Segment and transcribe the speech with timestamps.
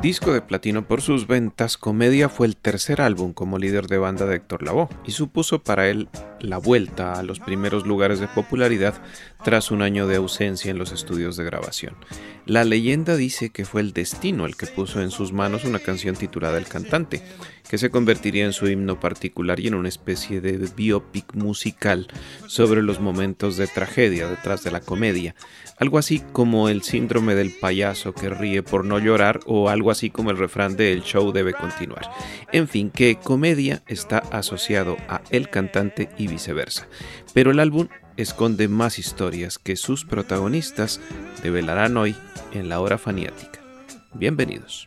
[0.00, 4.26] Disco de platino por sus ventas, Comedia fue el tercer álbum como líder de banda
[4.26, 6.08] de Héctor Lavoe y supuso para él
[6.40, 8.94] la vuelta a los primeros lugares de popularidad
[9.44, 11.96] tras un año de ausencia en los estudios de grabación.
[12.46, 16.16] La leyenda dice que fue el destino el que puso en sus manos una canción
[16.16, 17.22] titulada El cantante,
[17.68, 22.08] que se convertiría en su himno particular y en una especie de biopic musical
[22.46, 25.34] sobre los momentos de tragedia detrás de la comedia,
[25.78, 30.10] algo así como el síndrome del payaso que ríe por no llorar o algo así
[30.10, 32.10] como el refrán de El show debe continuar.
[32.52, 36.86] En fin, que comedia está asociado a el cantante y viceversa.
[37.34, 41.00] Pero el álbum esconde más historias que sus protagonistas
[41.42, 42.16] develarán hoy
[42.52, 43.60] en la hora faniática.
[44.14, 44.86] Bienvenidos.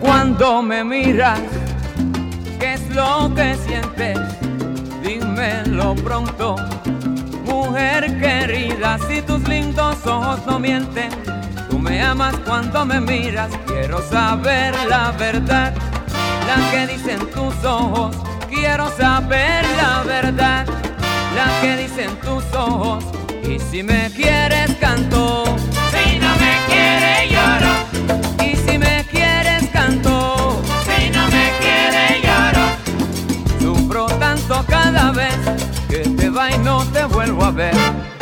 [0.00, 1.40] Cuando me miras,
[9.34, 11.10] tus lindos ojos no mienten.
[11.68, 15.74] Tú me amas cuando me miras, quiero saber la verdad,
[16.46, 18.16] la que dicen tus ojos,
[18.48, 20.66] quiero saber la verdad,
[21.34, 23.04] la que dicen tus ojos,
[23.42, 25.44] y si me quieres canto,
[25.92, 27.72] si no me quieres lloro,
[28.48, 32.64] y si me quieres canto, si no me quieres lloro,
[33.58, 35.36] sufro tanto cada vez
[35.88, 38.13] que te va y no te vuelvo a ver.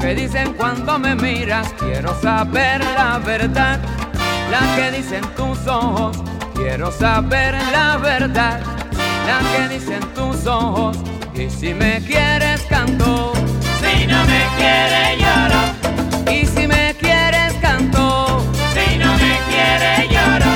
[0.00, 1.72] Que dicen cuando me miras.
[1.78, 3.78] Quiero saber la verdad,
[4.50, 6.16] la que dicen tus ojos.
[6.54, 8.60] Quiero saber la verdad,
[9.26, 10.96] la que dicen tus ojos.
[11.34, 13.32] Y si me quieres canto,
[13.80, 16.32] si no me quieres lloro.
[16.32, 18.42] Y si me quieres canto,
[18.74, 20.50] si no me quieres lloro.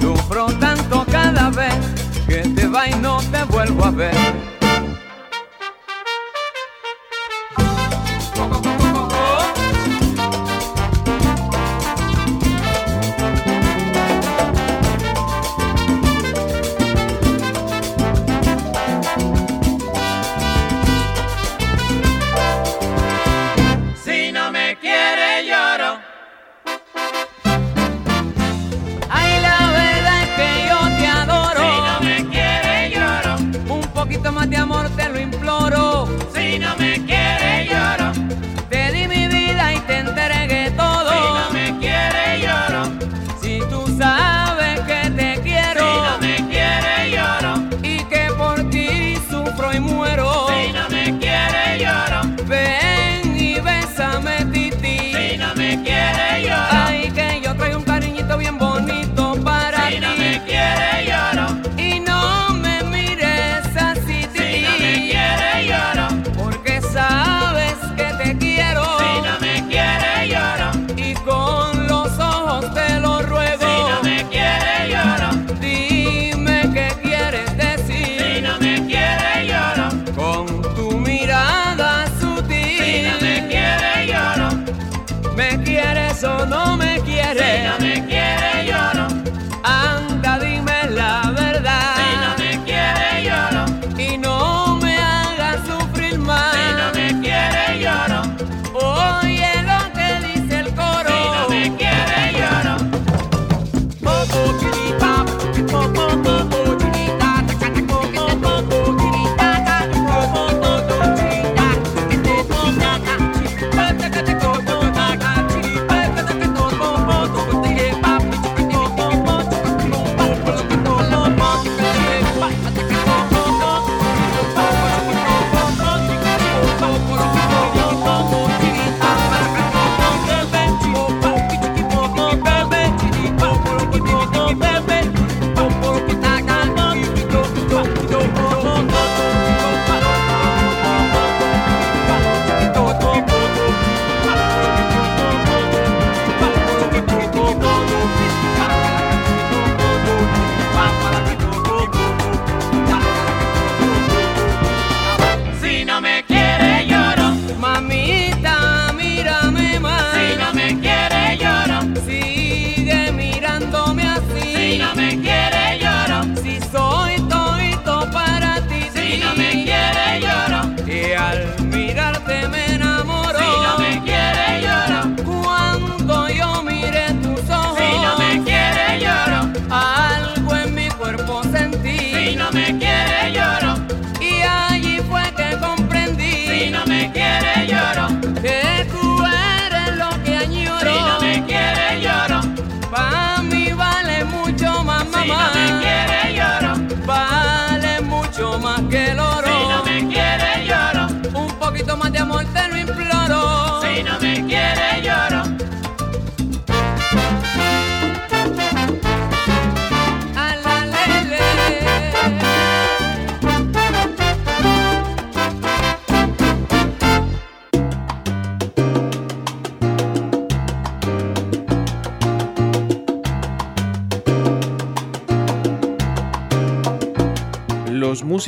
[0.00, 1.74] Sufro tanto cada vez
[2.26, 4.53] que te va y no te vuelvo a ver.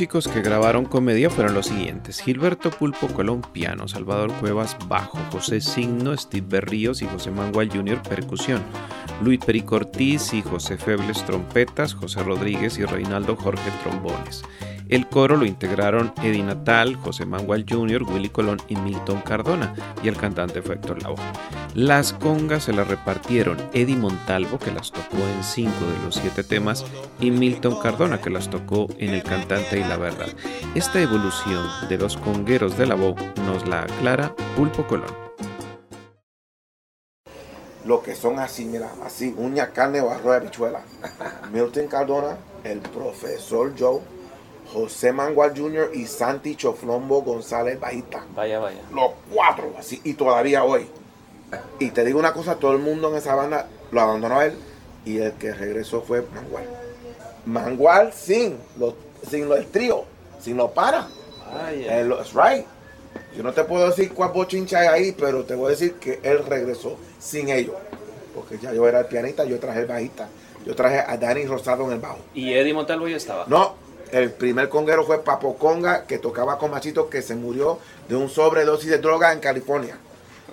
[0.07, 6.15] Que grabaron comedia fueron los siguientes: Gilberto Pulpo Colón piano, Salvador Cuevas bajo, José Signo,
[6.15, 8.01] Steve Berríos y José Manuel Jr.
[8.03, 8.61] percusión,
[9.21, 14.43] Luis Perico Ortiz y José Febles trompetas, José Rodríguez y Reinaldo Jorge trombones.
[14.87, 20.07] El coro lo integraron Eddie Natal, José Manuel Jr., Willy Colón y Milton Cardona, y
[20.07, 21.21] el cantante fue Héctor Lavoe.
[21.77, 26.43] Las congas se las repartieron Eddie Montalvo, que las tocó en cinco de los siete
[26.43, 26.83] temas,
[27.19, 30.25] y Milton Cardona, que las tocó en El Cantante y la Verdad.
[30.73, 33.13] Esta evolución de los congueros de Lavoe
[33.45, 35.15] nos la aclara Pulpo Colón.
[37.85, 40.81] Lo que son así, mira, así, uña, carne o arroz de habichuela.
[41.53, 44.01] Milton Cardona, el profesor Joe,
[44.73, 45.91] José Mangual Jr.
[45.93, 48.25] y Santi Choflombo González Bajita.
[48.35, 48.81] Vaya, vaya.
[48.91, 50.87] Los cuatro, así, y todavía hoy.
[51.79, 54.53] Y te digo una cosa, todo el mundo en esa banda lo abandonó a él
[55.05, 56.65] y el que regresó fue Mangual.
[57.45, 58.93] Mangual sin, los,
[59.29, 60.03] sin el trío,
[60.41, 61.07] sin los para.
[61.53, 61.99] Vaya.
[61.99, 62.65] Él- That's right.
[63.35, 66.19] Yo no te puedo decir cuál bochincha hay ahí, pero te voy a decir que
[66.23, 67.75] él regresó sin ellos.
[68.35, 70.27] Porque ya yo era el pianista, yo traje el bajista.
[70.65, 72.17] Yo traje a Dani Rosado en el bajo.
[72.33, 73.45] ¿Y Eddie Montalvo ya estaba?
[73.47, 73.75] No,
[74.11, 77.79] el primer conguero fue Papo Conga, que tocaba con Machito, que se murió
[78.09, 79.97] de un sobredosis de droga en California.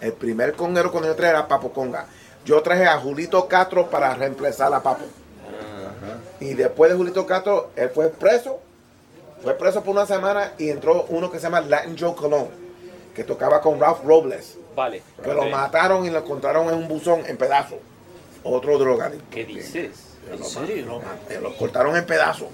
[0.04, 2.04] El primer conguero cuando yo traje era Papo Conga.
[2.44, 5.06] Yo traje a Julito Castro para reemplazar a Papo.
[6.40, 8.60] Y después de Julito Castro, él fue preso.
[9.42, 12.48] Fue preso por una semana y entró uno que se llama Latin Joe Colón,
[13.14, 14.58] que tocaba con Ralph Robles.
[14.76, 15.02] Vale.
[15.22, 17.78] Que lo mataron y lo encontraron en un buzón en pedazos.
[18.42, 19.24] Otro drogadicto.
[19.30, 19.90] ¿Qué dices?
[20.30, 21.00] ¿En Lo, serio?
[21.40, 22.48] lo cortaron en pedazos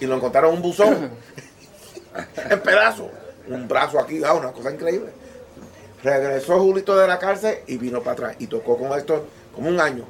[0.00, 1.10] y lo encontraron en un buzón
[2.50, 3.08] en pedazos.
[3.46, 5.10] Un brazo aquí, ah, una cosa increíble.
[6.02, 9.80] Regresó Julito de la cárcel y vino para atrás y tocó con esto como un
[9.80, 10.04] año.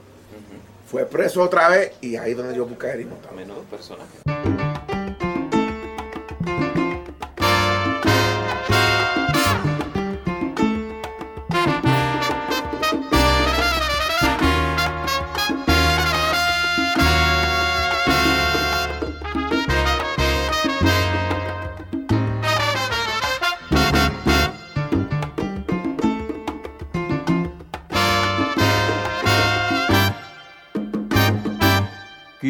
[0.87, 3.37] Fue preso otra vez y ahí es donde yo busqué a Eddie Montalvo.
[3.37, 4.19] Menudo personaje.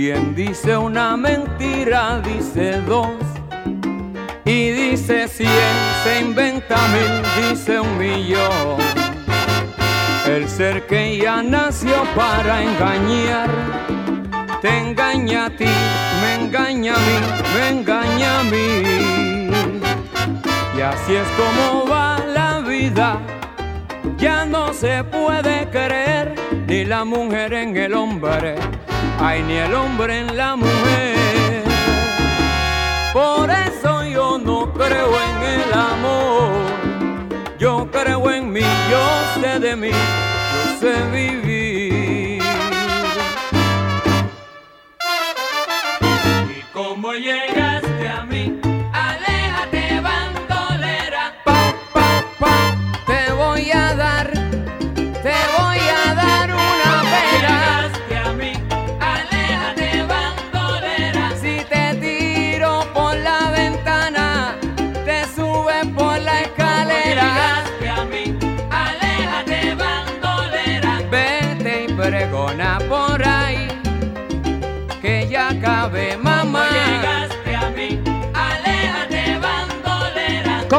[0.00, 3.18] Quien dice una mentira dice dos
[4.44, 5.50] y dice cien,
[6.04, 8.78] se inventa mil, dice un millón.
[10.24, 13.50] El ser que ya nació para engañar,
[14.62, 15.66] te engaña a ti,
[16.22, 17.18] me engaña a mí,
[17.54, 19.50] me engaña a mí.
[20.76, 23.18] Y así es como va la vida.
[24.16, 26.36] Ya no se puede creer
[26.68, 28.54] ni la mujer en el hombre,
[29.20, 31.62] ay ni el hombre en la mujer.
[33.12, 36.50] Por eso yo no creo en el amor,
[37.58, 38.60] yo creo en mí,
[38.90, 42.42] yo sé de mí, yo sé vivir.
[46.56, 47.67] ¿Y cómo llegaste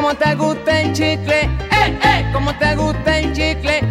[0.09, 1.41] ¿Cómo te gusta el chicle?
[1.69, 2.29] ¡Eh, eh!
[2.33, 3.88] ¿Cómo te gusta el chicle?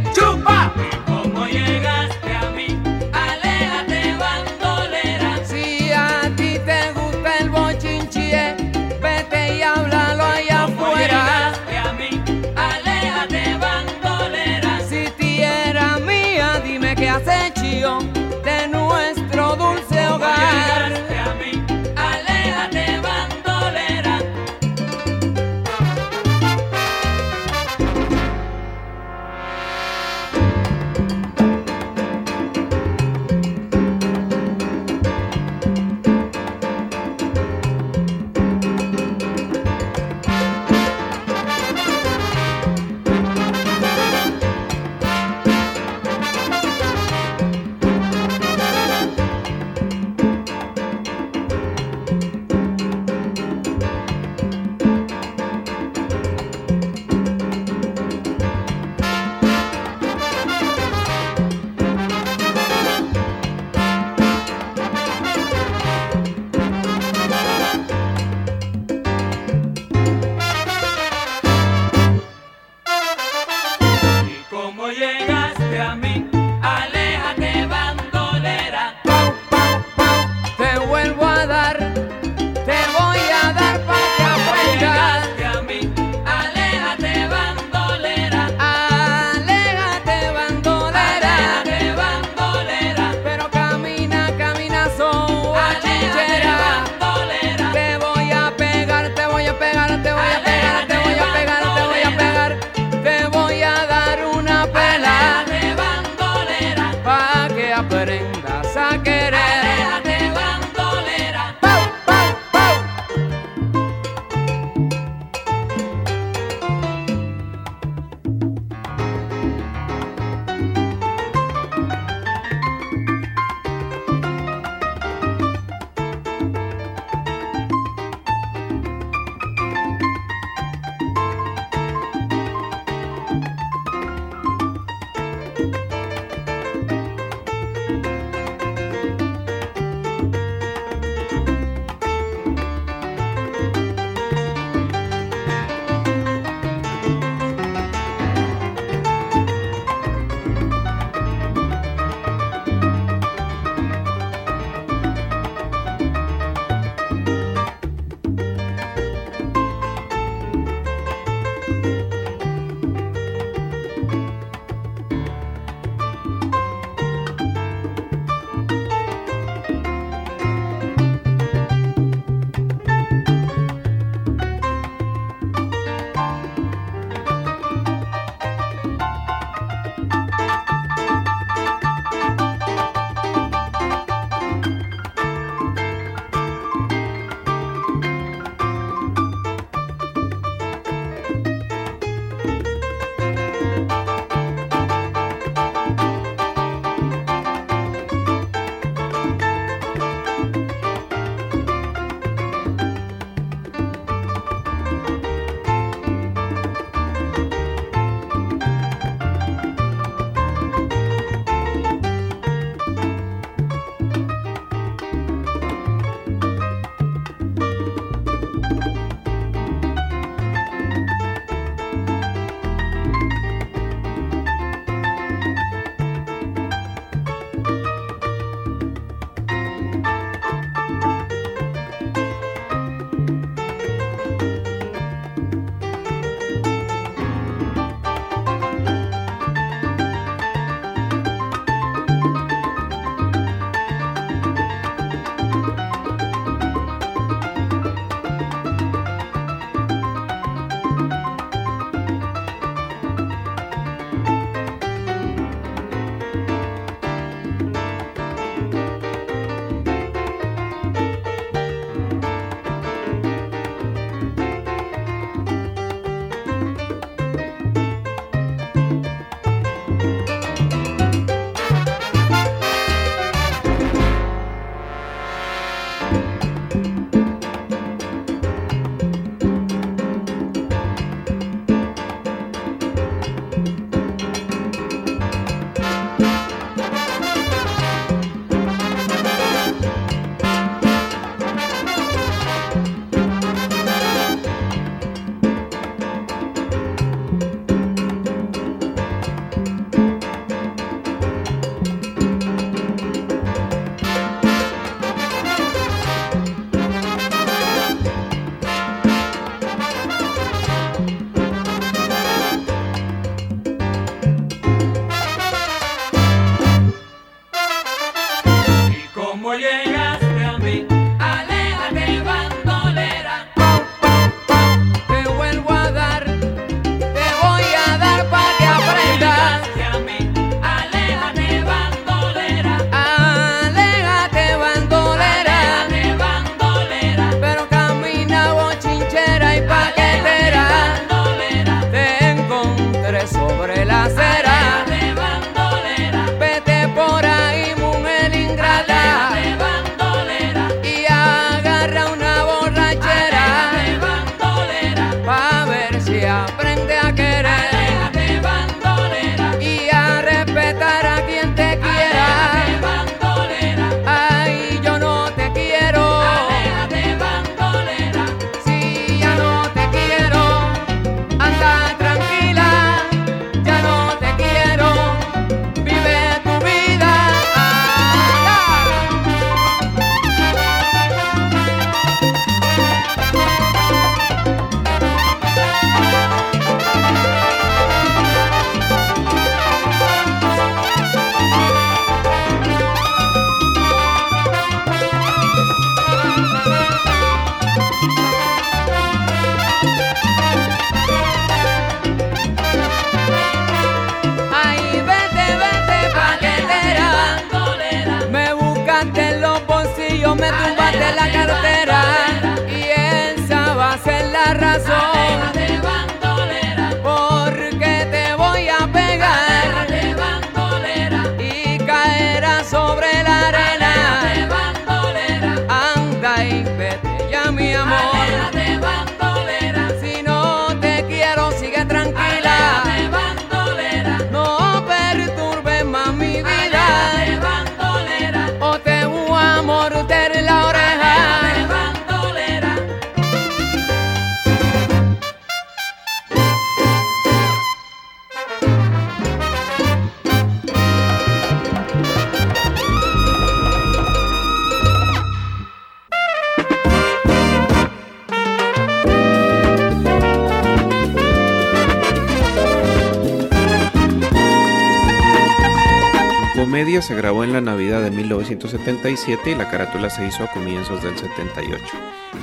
[467.09, 471.17] Se grabó en la Navidad de 1977 y la carátula se hizo a comienzos del
[471.17, 471.83] 78.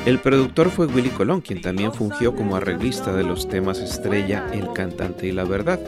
[0.07, 4.73] El productor fue Willy Colón, quien también fungió como arreglista de los temas estrella El
[4.73, 5.79] cantante y la verdad.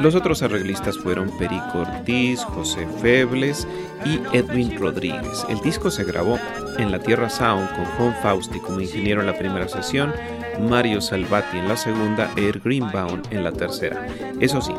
[0.00, 3.66] Los otros arreglistas fueron Perico Ortiz, José Febles
[4.04, 5.46] y Edwin Rodríguez.
[5.48, 6.38] El disco se grabó
[6.76, 10.12] en la Tierra Sound con Juan Fausti como ingeniero en la primera sesión,
[10.60, 14.06] Mario Salvati en la segunda, Air Greenbaum en la tercera.
[14.40, 14.72] Eso sí,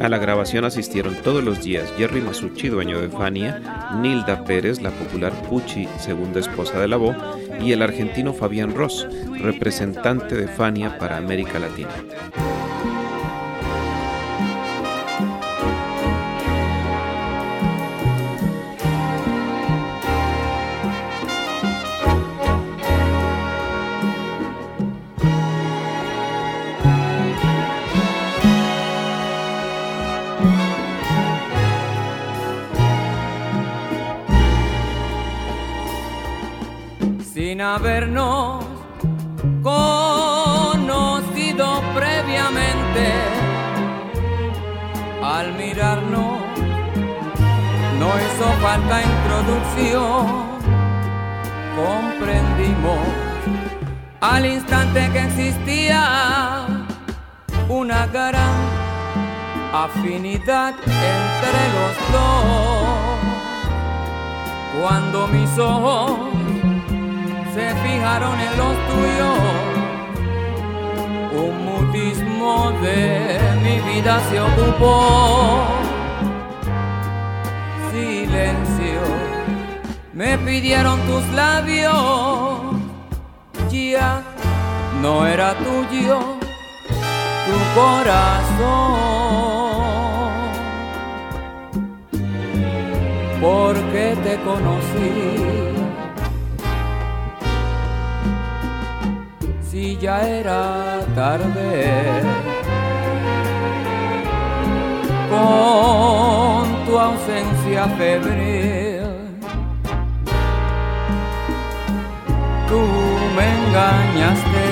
[0.00, 4.90] a la grabación asistieron todos los días Jerry Masucci, dueño de Fania, Nilda Pérez, la
[4.90, 7.16] popular Pucci, segunda esposa de la voz,
[7.60, 9.08] y el argentino Fabián Ross,
[9.40, 11.90] representante de Fania para América Latina.
[37.76, 38.64] Habernos
[39.62, 41.12] conocido
[41.94, 43.04] previamente.
[45.22, 46.38] Al mirarnos
[48.00, 50.24] no hizo falta introducción,
[51.76, 53.04] comprendimos
[54.22, 56.66] al instante que existía
[57.68, 58.56] una gran
[59.74, 60.74] afinidad
[61.12, 62.86] entre los dos.
[64.80, 66.36] Cuando mis ojos
[67.56, 69.38] se fijaron en los tuyos.
[71.44, 75.64] Un mutismo de mi vida se ocupó.
[77.90, 79.00] Silencio,
[80.12, 81.94] me pidieron tus labios.
[83.70, 84.22] Ya
[85.00, 86.18] no era tuyo
[87.46, 89.06] tu corazón.
[93.40, 95.85] Porque te conocí
[100.06, 102.22] ya era tarde.
[105.32, 109.02] Con tu ausencia febril,
[112.68, 112.82] tú
[113.36, 114.66] me engañaste.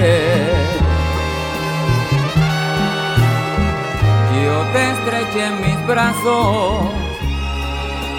[4.41, 6.77] Yo te estreché en mis brazos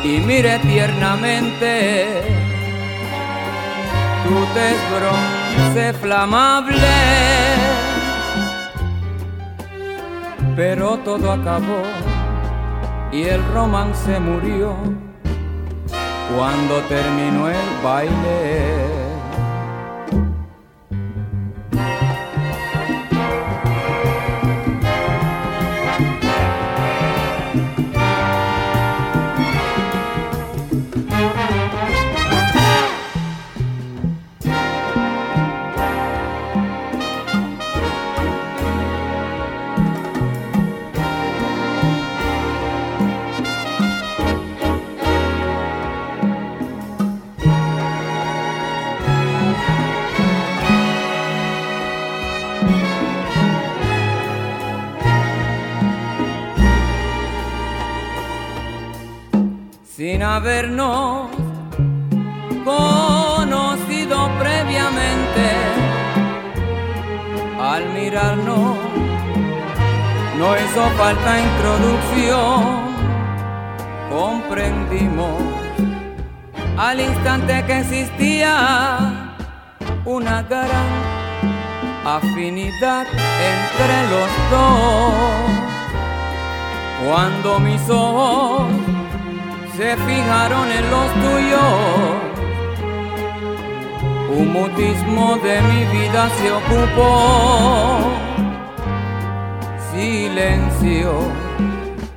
[0.04, 1.71] y miré tiernamente
[4.25, 4.36] tu
[5.58, 6.76] desbron flamable.
[10.56, 11.84] Pero todo acabó
[13.12, 14.76] y el romance murió
[16.36, 19.14] cuando terminó el baile.
[60.36, 61.30] Habernos
[62.65, 65.48] conocido previamente.
[67.58, 68.76] Al mirarnos
[70.38, 72.63] no hizo falta introducción,
[74.10, 75.41] comprendimos
[76.78, 79.34] al instante que existía
[80.04, 80.89] una gran
[82.06, 83.08] afinidad
[83.54, 85.13] entre los dos.
[87.08, 88.94] Cuando mis ojos
[89.78, 91.74] se fijaron en los tuyos.
[94.38, 98.00] Un mutismo de mi vida se ocupó.
[99.92, 101.14] Silencio,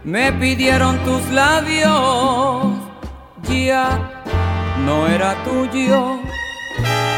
[0.05, 2.67] me pidieron tus labios.
[3.43, 4.23] Ya
[4.85, 6.19] no era tuyo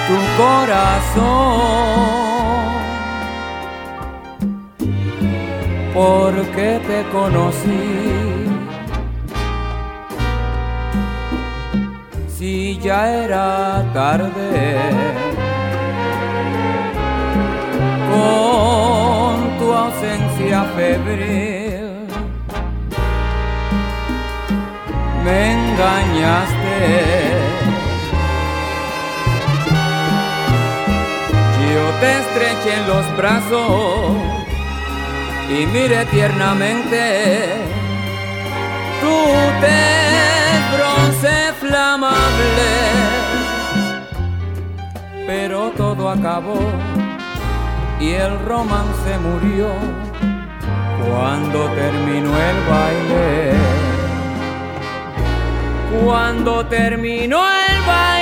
[0.09, 1.81] tu corazón.
[5.92, 8.39] Porque te conocí
[12.40, 14.79] si ya era tarde.
[18.11, 21.85] Con tu ausencia febril
[25.24, 26.79] me engañaste.
[31.70, 34.16] Yo te estreché en los brazos
[35.57, 37.03] y miré tiernamente.
[39.03, 39.16] Tú
[39.61, 39.99] te
[45.26, 46.58] pero todo acabó
[48.00, 49.68] y el romance murió
[51.08, 53.52] cuando terminó el baile.
[56.04, 58.19] Cuando terminó el baile.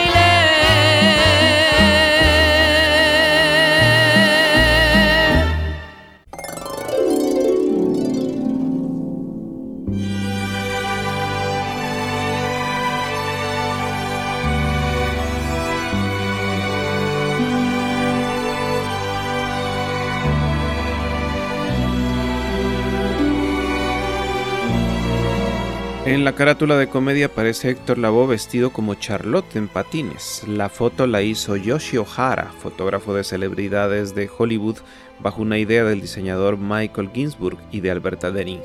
[26.09, 30.43] En la carátula de comedia aparece Héctor Lavoe vestido como Charlotte en patines.
[30.49, 34.79] La foto la hizo Yoshi O'Hara, fotógrafo de celebridades de Hollywood,
[35.21, 38.63] bajo una idea del diseñador Michael Ginsburg y de Alberta Dering.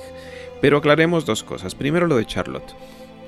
[0.61, 1.75] Pero aclaremos dos cosas.
[1.75, 2.77] Primero lo de Charlotte.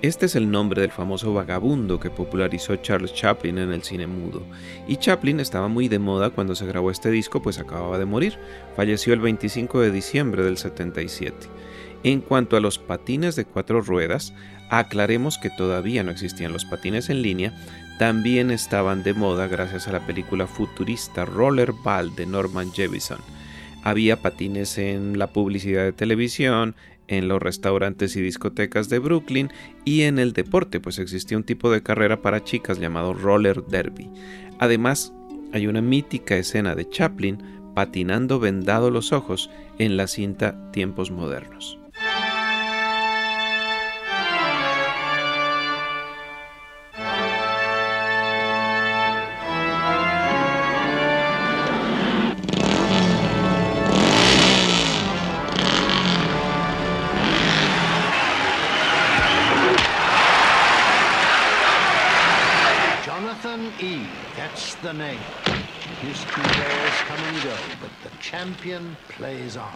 [0.01, 4.43] Este es el nombre del famoso vagabundo que popularizó Charles Chaplin en el cine mudo.
[4.87, 8.39] Y Chaplin estaba muy de moda cuando se grabó este disco, pues acababa de morir.
[8.77, 11.35] Falleció el 25 de diciembre del 77.
[12.05, 14.31] En cuanto a los patines de cuatro ruedas,
[14.69, 17.51] aclaremos que todavía no existían los patines en línea,
[17.97, 23.17] también estaban de moda gracias a la película futurista Rollerball de Norman Jevison.
[23.81, 26.75] Había patines en la publicidad de televisión,
[27.07, 29.49] en los restaurantes y discotecas de Brooklyn
[29.83, 34.11] y en el deporte, pues existía un tipo de carrera para chicas llamado roller derby.
[34.59, 35.11] Además,
[35.53, 37.39] hay una mítica escena de Chaplin
[37.73, 41.79] patinando vendado los ojos en la cinta Tiempos Modernos.
[65.07, 65.19] Name.
[66.01, 69.75] History players come and go, but the champion plays on.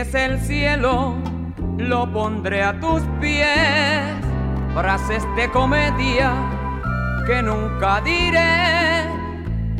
[0.00, 1.14] El cielo,
[1.76, 3.46] lo pondré a tus pies.
[4.74, 6.32] Frases de comedia
[7.26, 9.04] que nunca diré.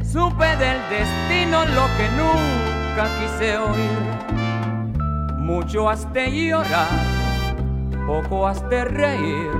[0.04, 5.36] Supe del destino lo que nunca quise oír.
[5.38, 7.56] Mucho has de llorar,
[8.06, 9.50] poco has de reír.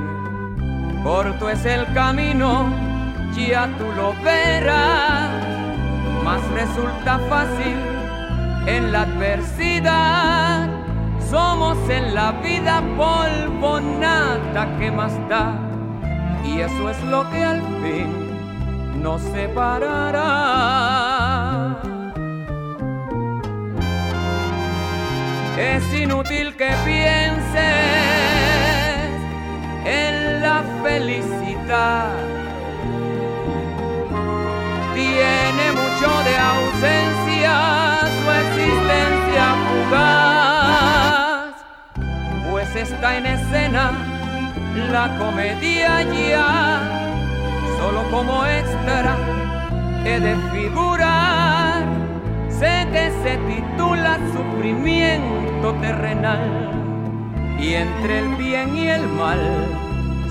[1.03, 2.67] Corto es el camino,
[3.35, 5.31] ya tú lo verás.
[6.23, 7.90] Más resulta fácil
[8.67, 10.69] en la adversidad.
[11.31, 15.55] Somos en la vida polvo, nada que más da.
[16.45, 18.31] Y eso es lo que al fin
[19.03, 20.21] nos separará.
[25.59, 27.61] Es inútil que pienses
[29.85, 32.11] en la felicidad.
[34.95, 37.90] Tiene mucho de ausencia
[38.33, 41.55] existencia fugaz,
[42.51, 43.93] pues está en escena
[44.93, 46.81] la comedia ya,
[47.79, 49.17] solo como extra
[50.05, 51.85] he de figurar,
[52.49, 56.71] sé que se titula Sufrimiento terrenal,
[57.59, 59.41] y entre el bien y el mal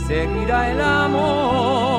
[0.08, 1.99] seguirá el amor.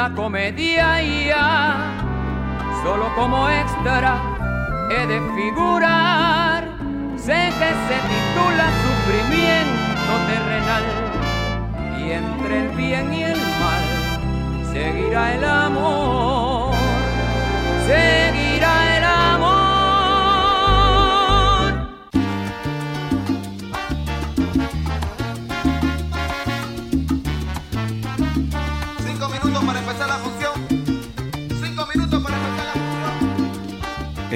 [0.00, 1.44] La comedia ya.
[2.84, 4.12] Solo como extra
[4.92, 6.62] he de figurar.
[7.26, 10.86] Sé que se titula Sufrimiento terrenal.
[12.00, 13.84] Y entre el bien y el mal
[14.72, 16.74] seguirá el amor.
[17.88, 18.87] Seguirá el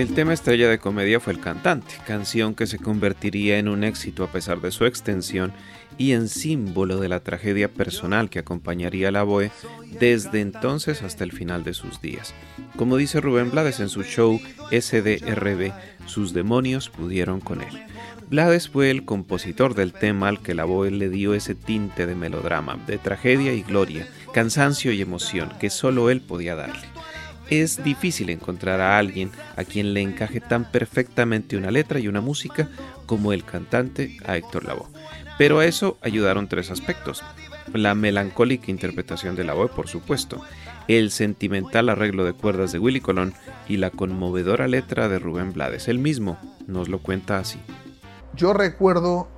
[0.03, 4.25] El tema estrella de comedia fue El Cantante, canción que se convertiría en un éxito
[4.25, 5.53] a pesar de su extensión
[5.97, 9.53] y en símbolo de la tragedia personal que acompañaría a la Boe
[10.01, 12.35] desde entonces hasta el final de sus días.
[12.75, 14.41] Como dice Rubén Blades en su show
[14.73, 15.73] SDRB,
[16.07, 17.85] sus demonios pudieron con él.
[18.29, 22.17] Blades fue el compositor del tema al que la Boe le dio ese tinte de
[22.17, 26.92] melodrama, de tragedia y gloria, cansancio y emoción que solo él podía darle.
[27.51, 32.21] Es difícil encontrar a alguien a quien le encaje tan perfectamente una letra y una
[32.21, 32.69] música
[33.07, 34.89] como el cantante a Héctor Lavoe.
[35.39, 37.23] Pero a eso ayudaron tres aspectos.
[37.75, 40.41] La melancólica interpretación de Lavoe, por supuesto,
[40.89, 43.35] el sentimental arreglo de cuerdas de Willy Colón
[43.69, 45.89] y la conmovedora letra de Rubén Blades.
[45.89, 47.61] Él mismo nos lo cuenta así.
[48.35, 49.29] Yo recuerdo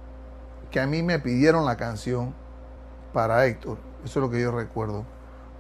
[0.70, 2.34] que a mí me pidieron la canción
[3.12, 5.04] para Héctor, eso es lo que yo recuerdo,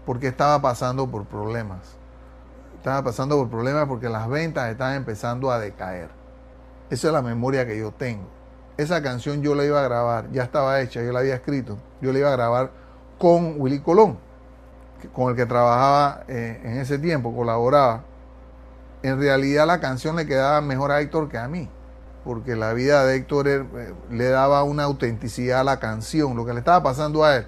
[0.04, 1.96] porque estaba pasando por problemas.
[2.84, 6.10] Estaba pasando por problemas porque las ventas estaban empezando a decaer.
[6.90, 8.28] Esa es la memoria que yo tengo.
[8.76, 11.78] Esa canción yo la iba a grabar, ya estaba hecha, yo la había escrito.
[12.02, 12.72] Yo la iba a grabar
[13.18, 14.18] con Willy Colón,
[15.14, 18.04] con el que trabajaba eh, en ese tiempo, colaboraba.
[19.02, 21.70] En realidad la canción le quedaba mejor a Héctor que a mí,
[22.22, 23.64] porque la vida de Héctor eh,
[24.10, 26.36] le daba una autenticidad a la canción.
[26.36, 27.46] Lo que le estaba pasando a él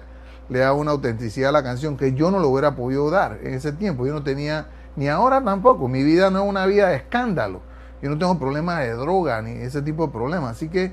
[0.49, 3.53] le daba una autenticidad a la canción que yo no lo hubiera podido dar en
[3.53, 4.05] ese tiempo.
[4.05, 5.87] Yo no tenía, ni ahora tampoco.
[5.87, 7.61] Mi vida no es una vida de escándalo.
[8.01, 10.51] Yo no tengo problemas de droga ni ese tipo de problemas.
[10.57, 10.91] Así que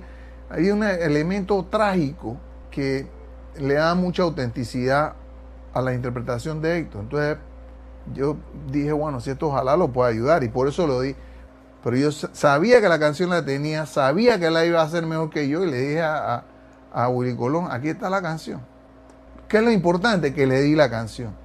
[0.51, 2.37] hay un elemento trágico
[2.71, 3.09] que
[3.59, 5.15] le da mucha autenticidad
[5.73, 7.03] a la interpretación de Héctor.
[7.03, 7.39] Entonces
[8.15, 8.37] yo
[8.71, 11.17] dije, bueno, si esto ojalá lo pueda ayudar y por eso lo di.
[11.83, 15.05] Pero yo sa- sabía que la canción la tenía, sabía que la iba a hacer
[15.07, 16.45] mejor que yo y le dije a, a,
[16.93, 18.61] a Willy Colón, aquí está la canción.
[19.49, 20.33] ¿Qué es lo importante?
[20.33, 21.44] Que le di la canción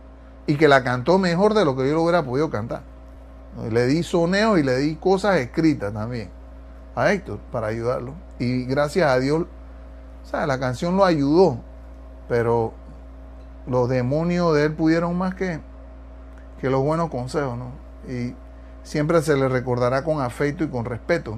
[0.50, 2.82] y que la cantó mejor de lo que yo lo hubiera podido cantar.
[3.70, 6.32] Le di soneo y le di cosas escritas también
[6.96, 8.16] a Héctor para ayudarlo.
[8.40, 9.46] Y gracias a Dios,
[10.34, 11.60] la canción lo ayudó,
[12.28, 12.74] pero
[13.68, 15.60] los demonios de él pudieron más que,
[16.60, 17.56] que los buenos consejos.
[18.08, 18.34] Y
[18.82, 21.38] siempre se le recordará con afecto y con respeto.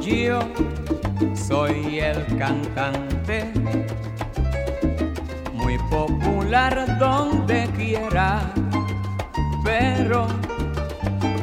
[0.00, 0.40] yo
[1.34, 3.50] soy el cantante
[5.54, 8.40] muy popular donde quiera,
[9.64, 10.26] pero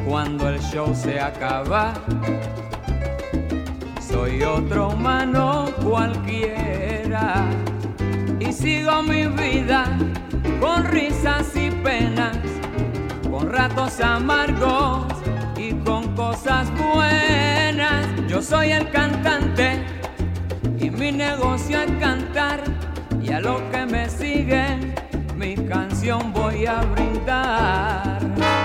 [0.06, 1.94] cuando el show se acaba,
[4.00, 7.46] soy otro humano cualquiera
[8.56, 9.84] sigo mi vida
[10.60, 12.38] con risas y penas,
[13.30, 15.06] con ratos amargos
[15.56, 18.06] y con cosas buenas.
[18.28, 19.84] Yo soy el cantante
[20.78, 22.64] y mi negocio es cantar
[23.22, 24.64] y a lo que me sigue
[25.36, 28.55] mi canción voy a brindar.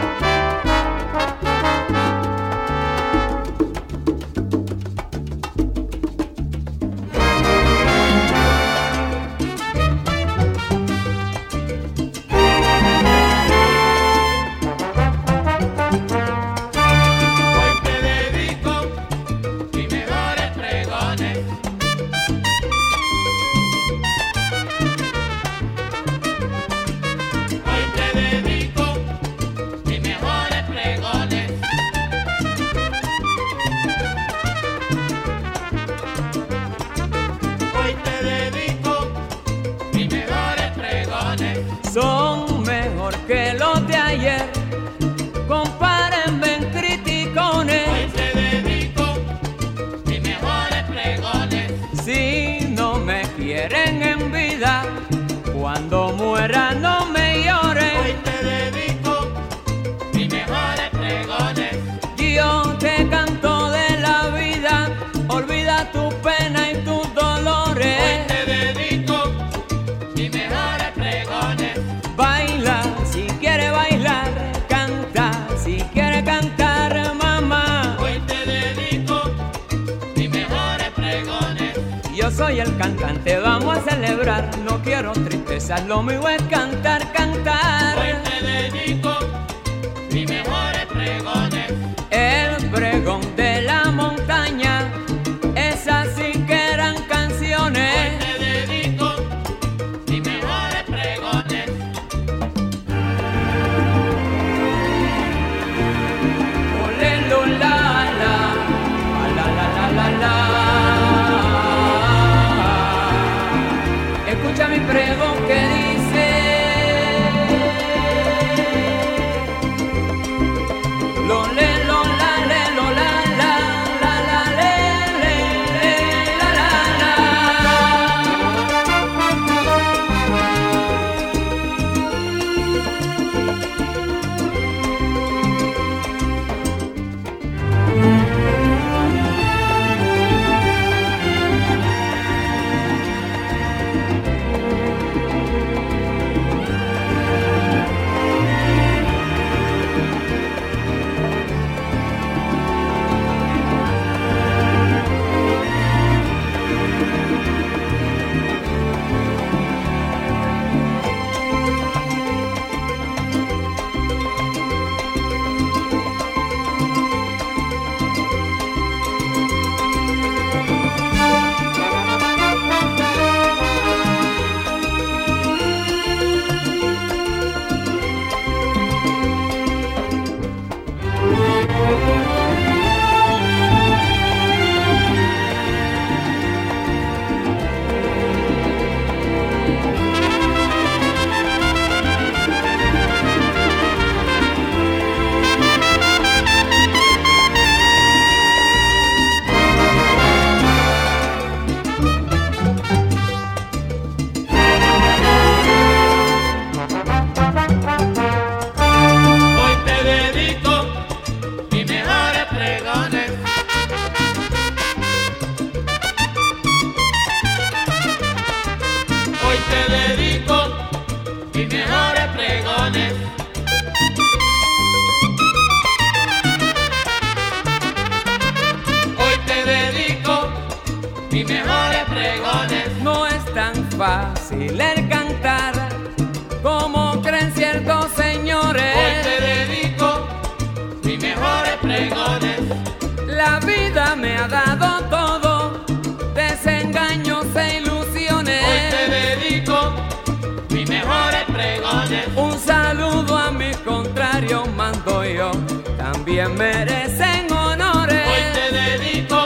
[256.57, 258.27] merecen honores.
[258.27, 259.37] Hoy te dedico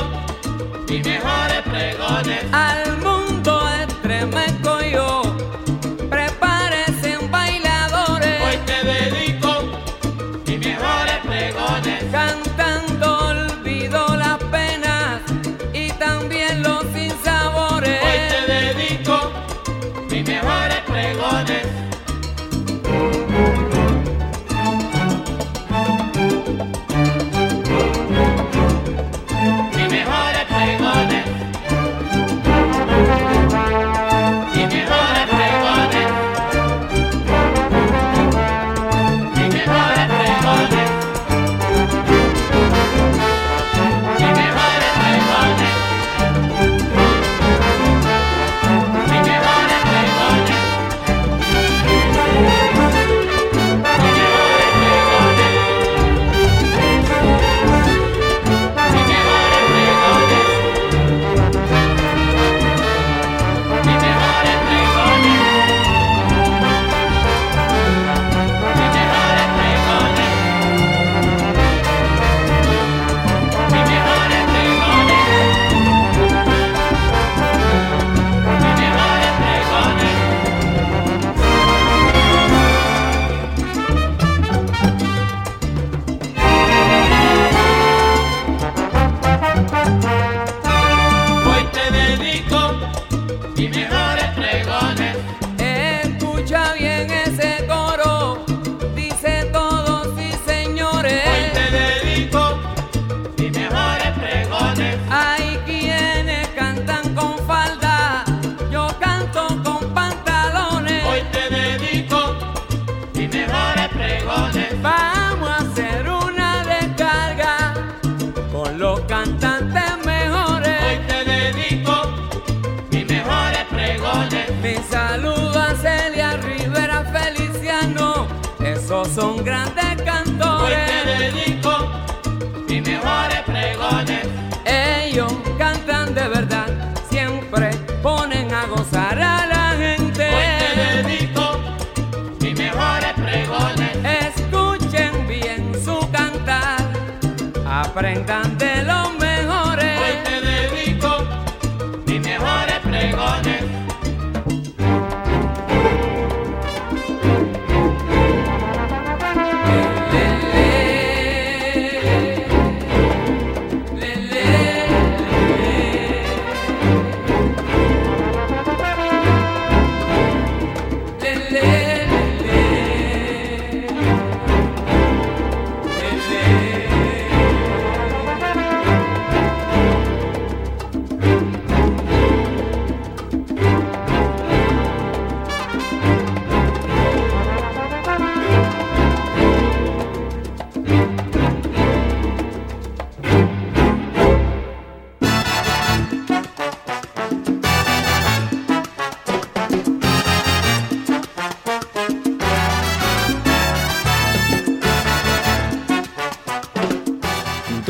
[0.88, 2.46] mis mejores pregones.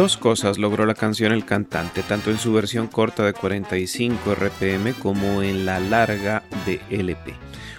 [0.05, 4.93] Dos cosas logró la canción el cantante, tanto en su versión corta de 45 RPM
[4.99, 7.33] como en la larga de LP.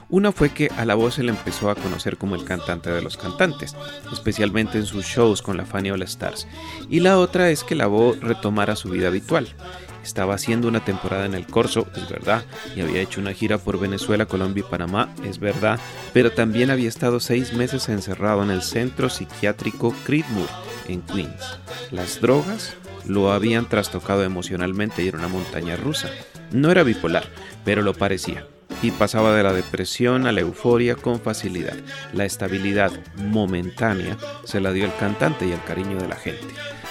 [0.08, 3.00] Una fue que a la voz se le empezó a conocer como el cantante de
[3.00, 3.76] los cantantes,
[4.12, 6.48] especialmente en sus shows con la Fania All Stars.
[6.90, 9.54] Y la otra es que la voz retomara su vida habitual.
[10.02, 13.78] Estaba haciendo una temporada en el Corso, es verdad, y había hecho una gira por
[13.78, 15.78] Venezuela, Colombia y Panamá, es verdad,
[16.12, 20.48] pero también había estado seis meses encerrado en el centro psiquiátrico Creedmoor,
[20.88, 21.58] en Queens.
[21.90, 22.76] Las drogas
[23.06, 26.10] lo habían trastocado emocionalmente y era una montaña rusa.
[26.50, 27.24] No era bipolar,
[27.64, 28.46] pero lo parecía.
[28.82, 31.76] Y pasaba de la depresión a la euforia con facilidad.
[32.12, 36.46] La estabilidad momentánea se la dio el cantante y el cariño de la gente.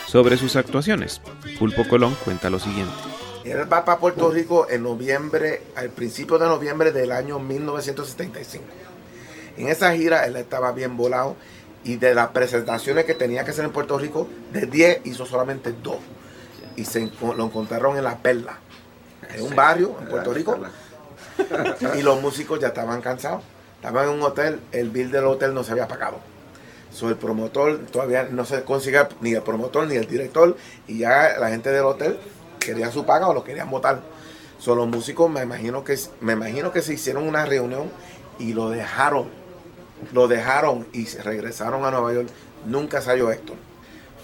[0.07, 1.21] Sobre sus actuaciones,
[1.59, 2.93] Pulpo Colón cuenta lo siguiente.
[3.43, 8.65] Él va para Puerto Rico en noviembre, al principio de noviembre del año 1975.
[9.57, 11.35] En esa gira él estaba bien volado
[11.85, 15.71] y de las presentaciones que tenía que hacer en Puerto Rico, de 10 hizo solamente
[15.71, 15.95] 2.
[16.75, 18.57] Y se lo encontraron en La Perla,
[19.33, 20.57] en un barrio en Puerto Rico.
[21.97, 23.43] Y los músicos ya estaban cansados.
[23.75, 26.17] Estaban en un hotel, el bill del hotel no se había pagado.
[26.91, 30.55] So, el promotor todavía no se consigue ni el promotor ni el director
[30.87, 32.17] y ya la gente del hotel
[32.57, 34.01] querían su paga o lo querían votar.
[34.59, 37.91] So, los músicos me imagino que me imagino que se hicieron una reunión
[38.39, 39.44] y lo dejaron.
[40.13, 42.29] Lo dejaron y regresaron a Nueva York.
[42.65, 43.57] Nunca salió Héctor.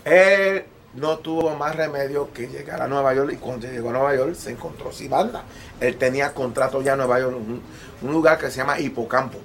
[0.06, 4.16] Él no tuvo más remedio que llegar a Nueva York y cuando llegó a Nueva
[4.16, 5.44] York se encontró sin banda.
[5.80, 7.62] Él tenía contrato ya en Nueva York, un,
[8.02, 9.40] un lugar que se llama Hipocampo.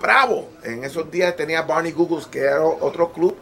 [0.00, 3.36] Bravo, en esos días tenía Barney Googles, que era otro club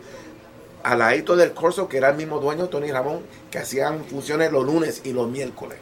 [0.85, 4.65] al ladito del Corso, que era el mismo dueño, Tony Ramón, que hacían funciones los
[4.65, 5.79] lunes y los miércoles.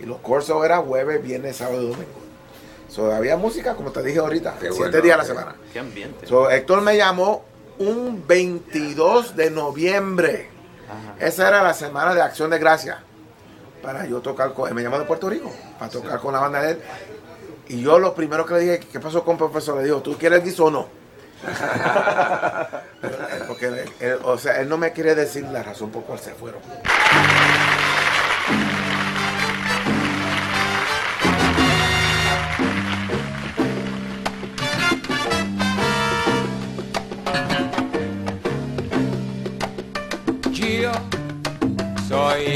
[0.00, 2.21] Y los Corsos era jueves, viernes, sábado y domingo.
[2.92, 5.54] So, había música, como te dije ahorita, Qué siete bueno, días a la semana.
[5.72, 6.26] Qué ambiente.
[6.26, 7.42] So, Héctor me llamó
[7.78, 10.50] un 22 de noviembre.
[10.88, 11.14] Ajá.
[11.26, 13.02] Esa era la semana de Acción de Gracia.
[13.82, 14.74] Para yo tocar con él.
[14.74, 15.50] Me llamó de Puerto Rico.
[15.78, 16.82] Para tocar con la banda de él.
[17.68, 19.78] Y yo lo primero que le dije, ¿qué pasó con el profesor?
[19.78, 20.86] Le dijo, ¿tú quieres guiso o no?
[23.48, 26.32] Porque él, él- o sea, él no me quiere decir la razón por cual se
[26.34, 26.60] fueron.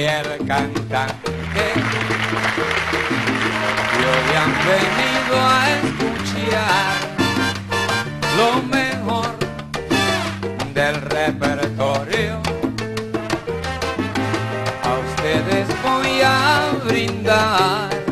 [0.07, 1.33] El cantante
[3.93, 6.95] y hoy han venido a escuchar
[8.37, 9.37] lo mejor
[10.75, 12.41] del repertorio.
[14.85, 18.06] A ustedes voy a brindar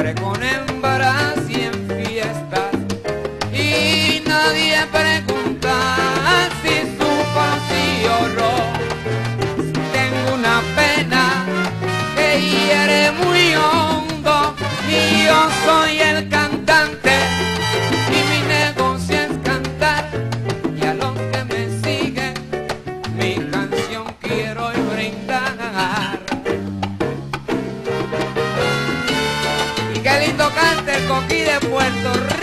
[0.00, 0.57] Siempre con hembras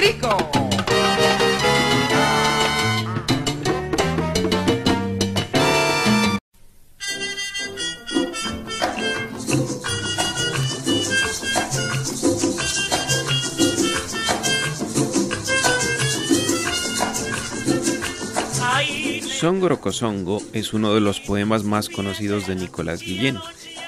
[0.06, 0.38] Rico.
[19.40, 23.38] Songorokosongo es uno de los poemas más conocidos de Nicolás Guillén,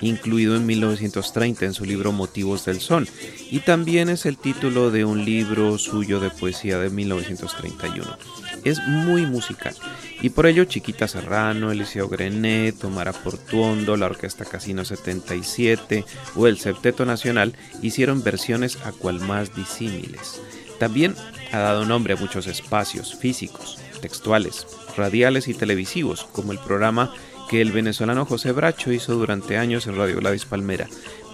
[0.02, 3.08] incluido en 1930 en su libro Motivos del Son,
[3.50, 8.18] y también es el título de un libro suyo de poesía de 1931.
[8.64, 9.76] Es muy musical,
[10.22, 16.58] y por ello Chiquita Serrano, Eliseo Grenet, Omar Portuondo, la Orquesta Casino 77 o el
[16.58, 20.42] Septeto Nacional hicieron versiones a cual más disímiles.
[20.80, 21.16] También
[21.52, 27.14] ha dado nombre a muchos espacios físicos, textuales, radiales y televisivos, como el programa
[27.50, 30.88] que el venezolano José Bracho hizo durante años en Radio Gladys Palmera.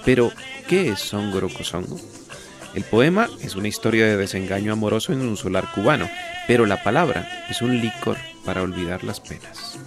[0.05, 0.31] Pero,
[0.67, 1.97] ¿qué es Songo Songo?
[2.75, 6.07] El poema es una historia de desengaño amoroso en un solar cubano,
[6.47, 9.79] pero la palabra es un licor para olvidar las penas.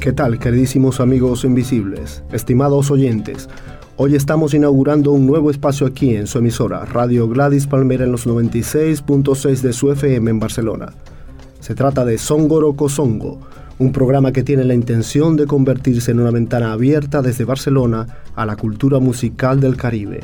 [0.00, 3.48] ¿Qué tal, queridísimos amigos invisibles, estimados oyentes?
[3.96, 8.26] Hoy estamos inaugurando un nuevo espacio aquí en su emisora, Radio Gladys Palmera en los
[8.26, 10.94] 96.6 de su FM en Barcelona.
[11.60, 13.38] Se trata de Songo,
[13.80, 18.06] un programa que tiene la intención de convertirse en una ventana abierta desde Barcelona
[18.36, 20.20] a la cultura musical del Caribe.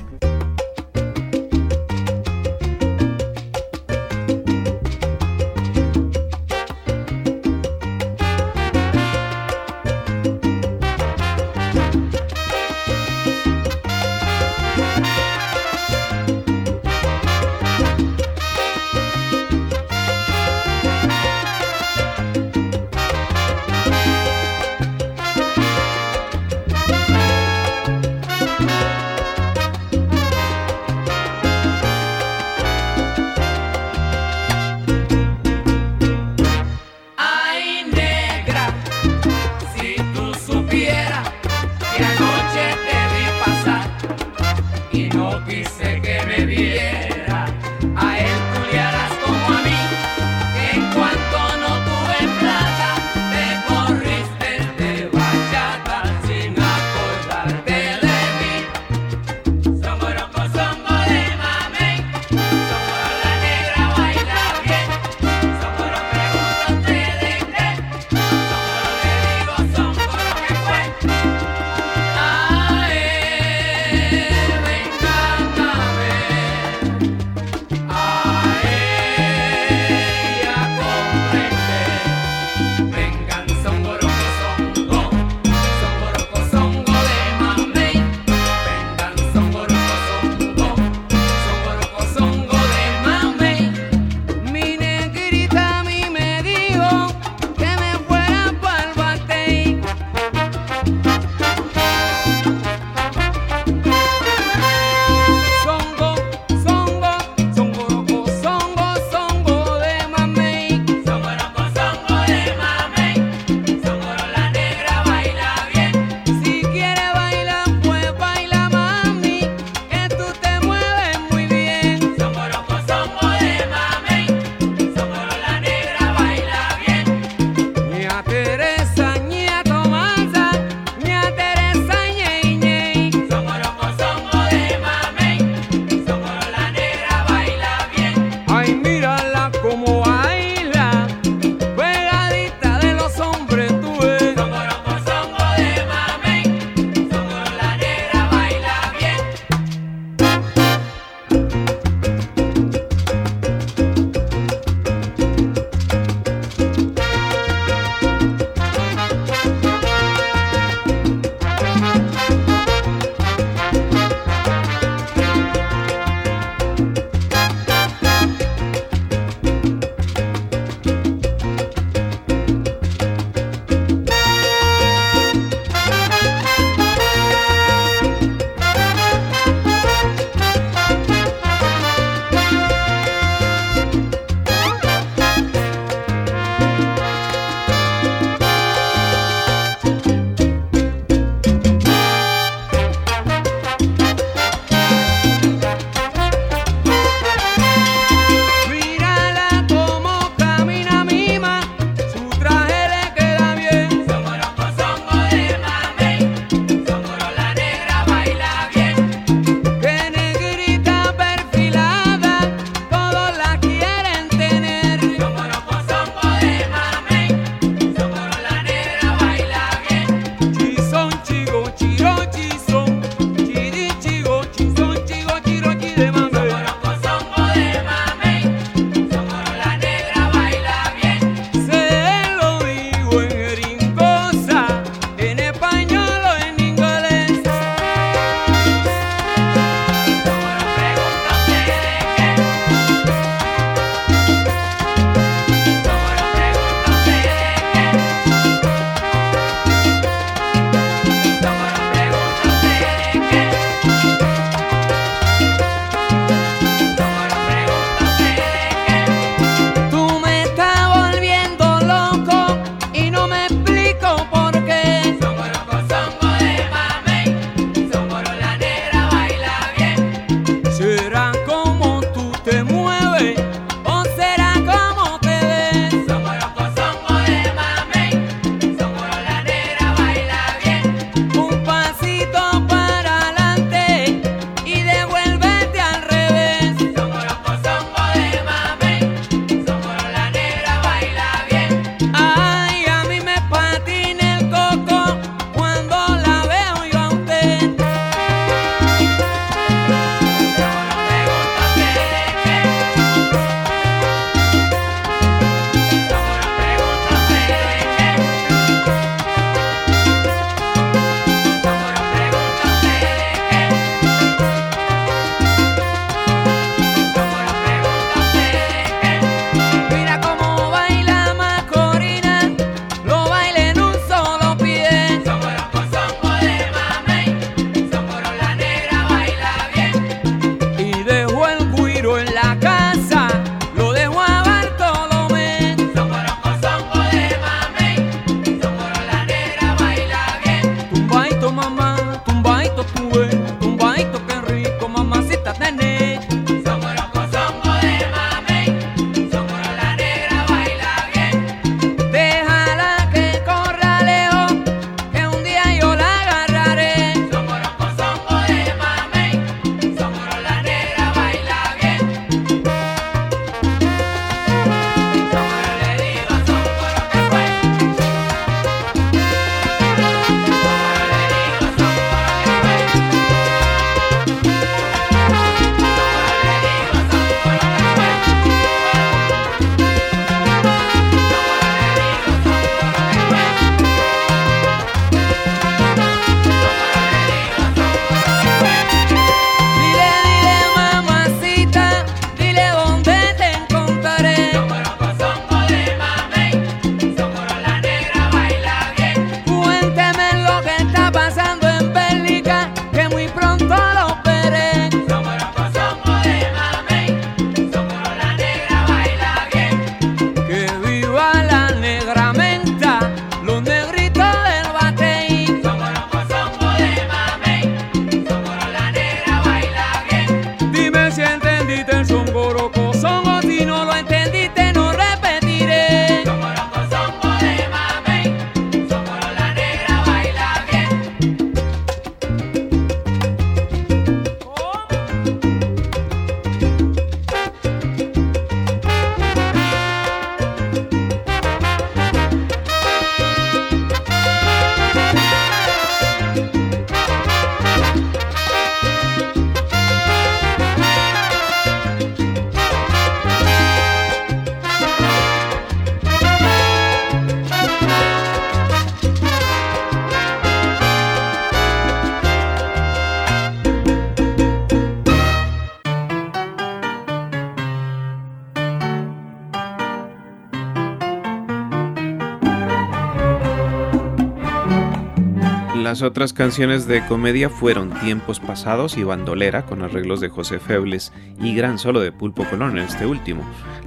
[475.96, 481.10] Las otras canciones de comedia fueron Tiempos Pasados y Bandolera con arreglos de José Febles
[481.40, 483.42] y gran solo de Pulpo Colón en este último.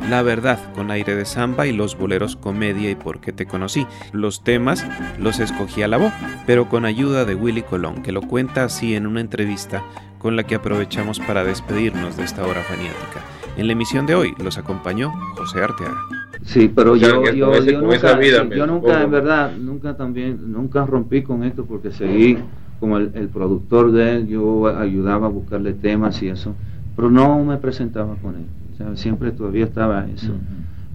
[0.09, 3.85] La Verdad con aire de samba y los boleros Comedia y Por qué te conocí.
[4.11, 4.83] Los temas
[5.19, 6.11] los escogía la voz,
[6.47, 9.83] pero con ayuda de Willy Colón, que lo cuenta así en una entrevista
[10.17, 13.38] con la que aprovechamos para despedirnos de esta hora fanática.
[13.59, 15.97] En la emisión de hoy los acompañó José Arteaga.
[16.45, 19.97] Sí, pero O sea, yo, yo, ese- nunca, vida sí, yo nunca, en verdad, nunca
[19.97, 22.37] también, nunca rompí con esto porque seguí
[22.79, 26.55] como el, el productor de él, yo ayudaba a buscarle temas y eso,
[26.95, 30.31] pero no me presentaba con él, o sea, siempre todavía estaba eso,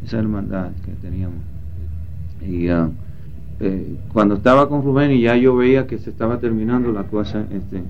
[0.03, 1.41] esa hermandad que teníamos.
[2.41, 2.89] Y ah,
[3.61, 7.45] eh, cuando estaba con Rubén y ya yo veía que se estaba terminando la cosa,
[7.53, 7.83] este,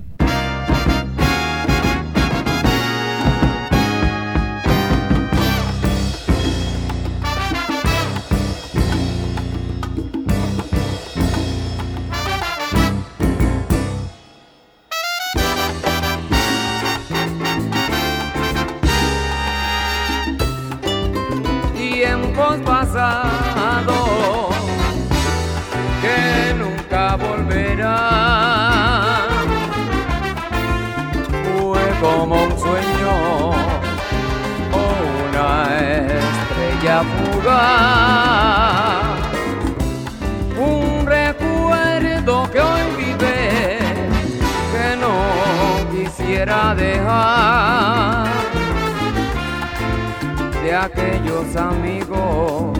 [50.85, 52.77] aquellos amigos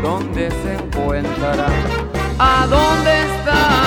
[0.00, 1.58] donde se encuentran,
[2.38, 3.85] a dónde están.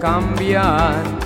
[0.00, 1.17] Tiempos